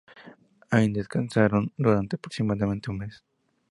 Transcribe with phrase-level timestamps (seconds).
[0.71, 3.23] Allí descansaron durante aproximadamente un mes.